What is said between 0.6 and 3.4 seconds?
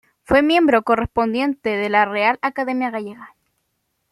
correspondiente de la Real Academia Gallega.